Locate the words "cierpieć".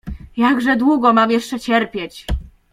1.59-2.25